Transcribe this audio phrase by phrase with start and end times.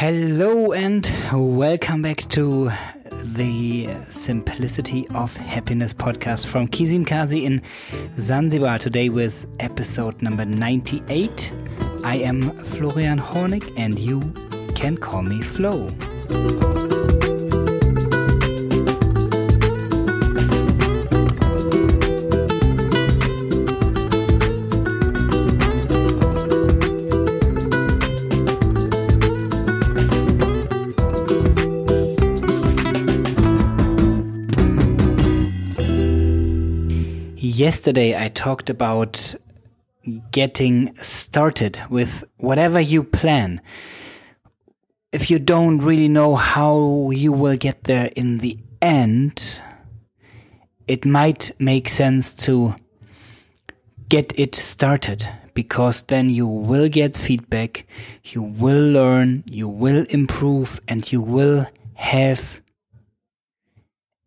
[0.00, 2.70] Hello and welcome back to
[3.22, 7.60] the Simplicity of Happiness podcast from Kizimkazi in
[8.18, 11.52] Zanzibar today with episode number 98.
[12.02, 14.20] I am Florian Hornig and you
[14.74, 15.90] can call me Floh.
[37.60, 39.34] Yesterday, I talked about
[40.30, 43.60] getting started with whatever you plan.
[45.12, 49.60] If you don't really know how you will get there in the end,
[50.88, 52.76] it might make sense to
[54.08, 57.84] get it started because then you will get feedback,
[58.24, 62.62] you will learn, you will improve, and you will have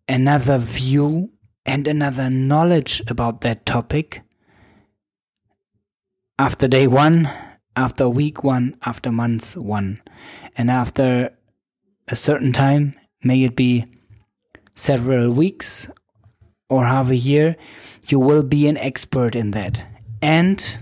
[0.08, 1.33] another view
[1.66, 4.22] and another knowledge about that topic
[6.40, 7.30] after day one,
[7.76, 10.02] after week one, after month one.
[10.58, 11.32] And after
[12.08, 13.86] a certain time, may it be
[14.74, 15.88] several weeks
[16.70, 17.56] or half a year,
[18.08, 19.86] you will be an expert in that.
[20.22, 20.80] And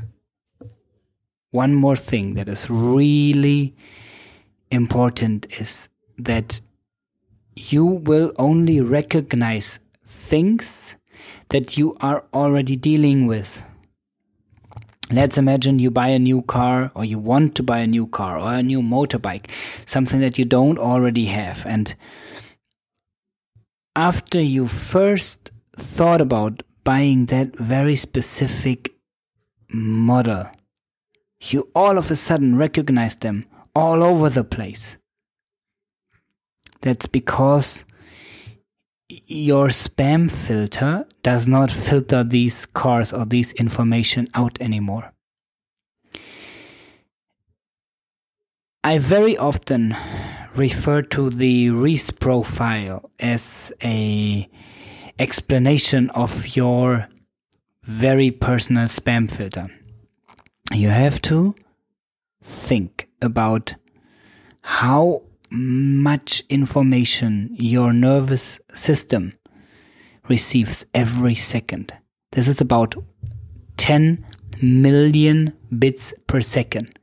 [1.52, 3.76] one more thing that is really
[4.72, 6.62] important is that
[7.56, 9.80] you will only recognize
[10.12, 10.96] things
[11.50, 13.66] that you are already dealing with.
[15.12, 18.40] Let's imagine you buy a new car or you want to buy a new car
[18.40, 19.50] or a new motorbike,
[19.86, 21.66] something that you don't already have.
[21.66, 21.96] And
[23.96, 28.94] after you first thought about buying that very specific
[29.74, 30.50] model,
[31.42, 33.46] you all of a sudden recognize them
[33.76, 34.98] all over the place.
[36.82, 37.84] That's because
[39.28, 45.12] your spam filter does not filter these cars or these information out anymore.
[48.84, 49.96] I very often
[50.56, 54.50] refer to the Reese profile as a
[55.20, 57.08] explanation of your
[57.84, 59.68] very personal spam filter.
[60.74, 61.56] You have to
[62.44, 63.76] think about
[64.64, 65.22] how
[65.52, 69.34] much information your nervous system
[70.30, 71.94] receives every second.
[72.32, 72.96] This is about
[73.76, 74.26] 10
[74.62, 76.98] million bits per second.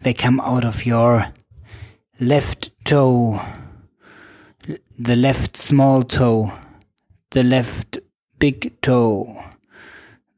[0.00, 1.26] They come out of your
[2.18, 3.42] left toe,
[4.98, 6.52] the left small toe,
[7.32, 7.98] the left
[8.38, 9.44] big toe,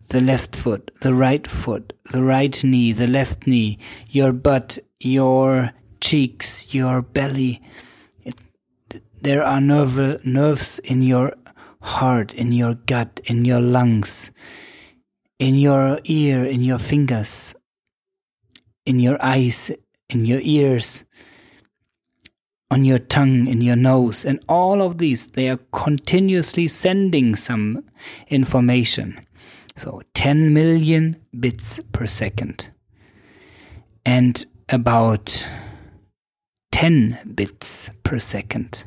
[0.09, 3.79] the left foot, the right foot, the right knee, the left knee,
[4.09, 5.73] your butt, your
[6.09, 7.61] cheeks, your belly.
[8.25, 8.41] It,
[9.21, 11.35] there are nerve, nerves in your
[11.83, 14.31] heart, in your gut, in your lungs,
[15.39, 17.55] in your ear, in your fingers,
[18.87, 19.71] in your eyes,
[20.09, 21.05] in your ears,
[22.71, 27.85] on your tongue, in your nose, and all of these, they are continuously sending some
[28.29, 29.21] information.
[29.77, 32.71] So 10 million bits per second.
[34.07, 35.47] And about
[36.79, 38.85] 10 bits per second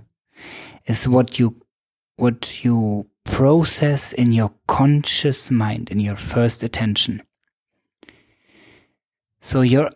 [0.85, 1.53] is what you
[2.16, 7.22] what you process in your conscious mind in your first attention.
[9.41, 9.91] So your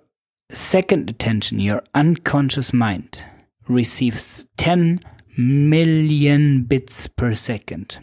[0.51, 3.23] second attention your unconscious mind
[3.69, 4.99] receives 10
[5.37, 7.99] million bits per second.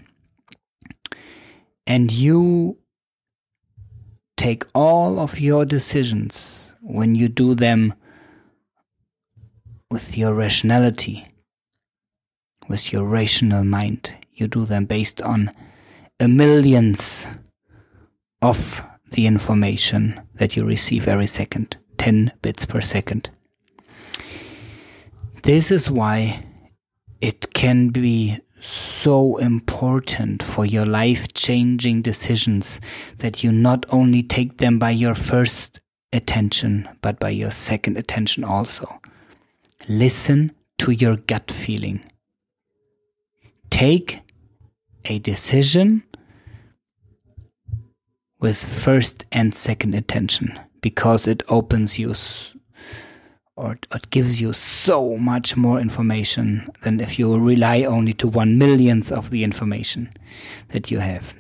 [1.87, 2.79] And you
[4.39, 7.93] take all of your decisions when you do them
[9.93, 11.27] with your rationality,
[12.67, 14.15] with your rational mind.
[14.33, 15.51] You do them based on
[16.19, 17.27] a millions
[18.41, 23.29] of the information that you receive every second, 10 bits per second.
[25.43, 26.43] This is why
[27.21, 32.81] it can be so important for your life changing decisions
[33.19, 35.81] that you not only take them by your first
[36.15, 39.02] attention, but by your second attention also.
[39.89, 42.05] Listen to your gut feeling.
[43.71, 44.21] Take
[45.05, 46.05] a decision
[48.41, 52.15] with first and second attention because it opens you
[53.57, 58.59] or it gives you so much more information than if you rely only to one
[58.59, 60.11] millionth of the information
[60.69, 61.35] that you have.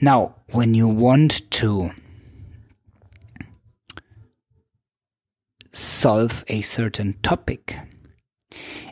[0.00, 1.90] Now, when you want to
[5.78, 7.78] solve a certain topic,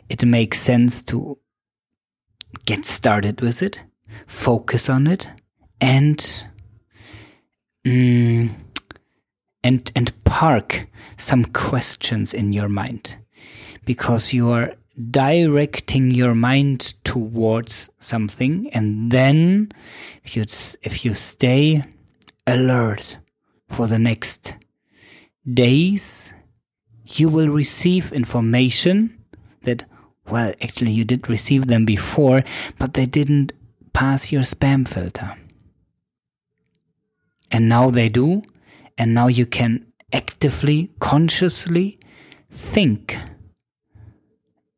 [0.09, 1.37] it makes sense to
[2.65, 3.81] get started with it,
[4.25, 5.29] focus on it,
[5.81, 6.43] and
[7.85, 8.49] mm,
[9.63, 10.87] and and park
[11.17, 13.15] some questions in your mind.
[13.85, 14.73] Because you are
[15.11, 19.71] directing your mind towards something and then
[20.23, 20.43] if you
[20.81, 21.83] if you stay
[22.47, 23.17] alert
[23.69, 24.55] for the next
[25.53, 26.33] days
[27.19, 29.17] you will receive information
[29.63, 29.83] that
[30.29, 32.43] well actually you did receive them before
[32.77, 33.51] but they didn't
[33.93, 35.35] pass your spam filter
[37.51, 38.41] and now they do
[38.97, 41.99] and now you can actively consciously
[42.49, 43.17] think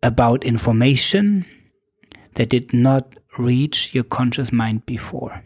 [0.02, 1.46] about information
[2.36, 3.08] that did not
[3.38, 5.44] reach your conscious mind before.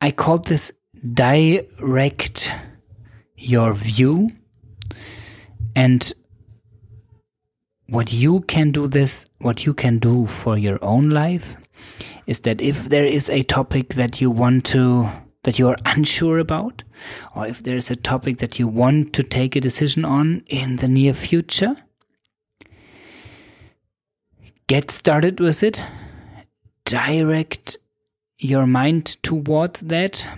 [0.00, 0.72] I call this
[1.14, 2.52] direct
[3.38, 4.28] your view
[5.74, 6.12] and
[7.88, 11.56] what you can do this what you can do for your own life
[12.26, 15.10] is that if there is a topic that you want to
[15.44, 16.82] that you are unsure about,
[17.34, 20.88] or if there's a topic that you want to take a decision on in the
[20.88, 21.74] near future,
[24.66, 25.82] get started with it,
[26.84, 27.78] direct
[28.38, 30.28] your mind toward that,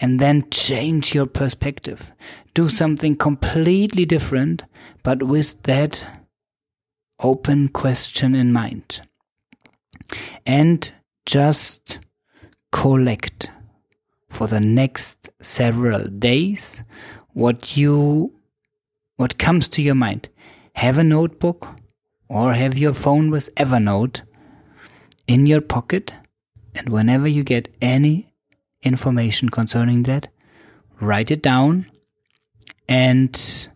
[0.00, 2.10] and then change your perspective.
[2.54, 4.62] Do something completely different,
[5.02, 6.06] but with that
[7.20, 9.02] open question in mind.
[10.46, 10.90] And
[11.26, 11.98] just
[12.72, 13.50] collect
[14.28, 16.82] for the next several days
[17.32, 18.32] what you
[19.16, 20.28] what comes to your mind
[20.74, 21.68] have a notebook
[22.28, 24.22] or have your phone with Evernote
[25.26, 26.14] in your pocket
[26.74, 28.29] and whenever you get any
[28.82, 30.28] information concerning that
[31.00, 31.86] write it down
[32.88, 33.68] and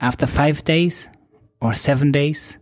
[0.00, 1.08] after 5 days
[1.60, 2.58] or 7 days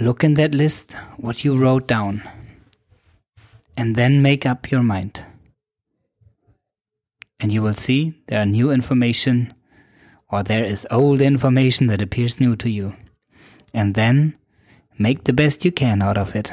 [0.00, 2.22] look in that list what you wrote down
[3.76, 5.24] and then make up your mind.
[7.38, 9.52] And you will see there are new information
[10.30, 12.94] or there is old information that appears new to you.
[13.74, 14.34] And then
[14.98, 16.52] make the best you can out of it.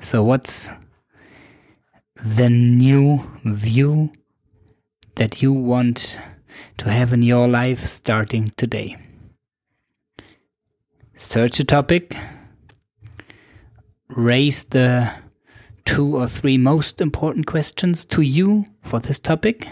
[0.00, 0.70] So, what's
[2.24, 4.12] the new view
[5.16, 6.18] that you want
[6.76, 8.96] to have in your life starting today?
[11.14, 12.16] Search a topic,
[14.08, 15.12] raise the
[15.84, 19.68] two or three most important questions to you for this topic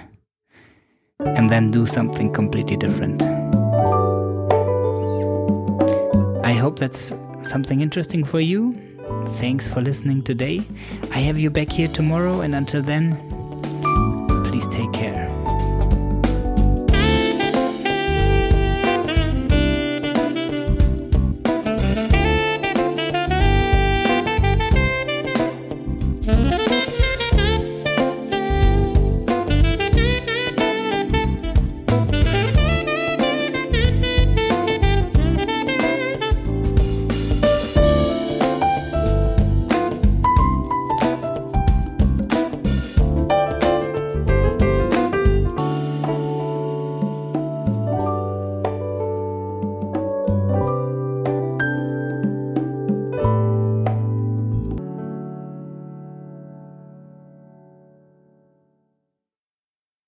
[1.21, 3.23] and then do something completely different.
[6.45, 7.12] I hope that's
[7.43, 8.88] something interesting for you.
[9.38, 10.62] Thanks for listening today.
[11.12, 13.16] I have you back here tomorrow, and until then,
[14.44, 15.18] please take care.